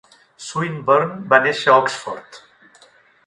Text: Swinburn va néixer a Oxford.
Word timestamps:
Swinburn 0.43 1.11
va 1.33 1.39
néixer 1.45 1.71
a 1.73 1.77
Oxford. 1.83 2.39